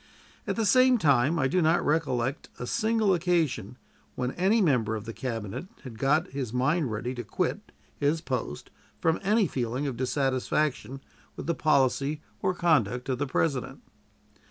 [0.47, 3.77] At the same time I do not recollect a single occasion
[4.15, 8.71] when any member of the Cabinet had got his mind ready to quit his post
[8.99, 11.01] from any feeling of dissatisfaction
[11.35, 13.83] with the policy or conduct of the President.